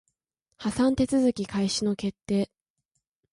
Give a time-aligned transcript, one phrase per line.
[0.57, 2.49] 破産手続開始の決定